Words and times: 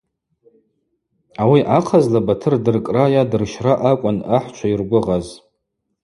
Ауи 1.41 1.61
ахъазла 1.77 2.19
Батыр 2.27 2.53
дыркӏра 2.63 3.05
йа 3.13 3.23
дырщра 3.29 3.73
акӏвын 3.89 4.17
ахӏчва 4.37 4.67
йыргвыгъаз. 4.69 5.25